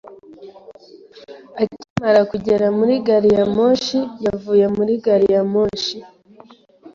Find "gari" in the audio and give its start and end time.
3.07-3.29, 5.05-5.27